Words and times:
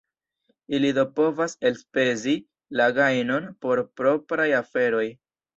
Ili 0.77 0.89
do 0.97 1.03
povas 1.19 1.53
elspezi 1.69 2.35
la 2.81 2.89
gajnon 2.97 3.47
por 3.67 3.85
propraj 4.01 4.49
aferoj. 4.65 5.07